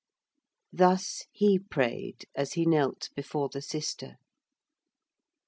Thus 0.73 1.25
he 1.31 1.59
prayed 1.59 2.25
as 2.33 2.53
he 2.53 2.65
knelt 2.65 3.09
before 3.15 3.49
the 3.49 3.61
sister. 3.61 4.15